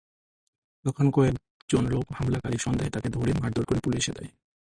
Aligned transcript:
তখন 0.85 1.05
কয়েকজন 1.11 1.83
লোক 1.87 2.05
হামলাকারী 2.13 2.57
সন্দেহে 2.57 2.89
তাঁকে 2.89 3.09
ধরে 3.09 3.31
মারধর 3.33 3.63
করে 3.65 3.79
পুলিশে 3.83 4.11
দেয়। 4.11 4.31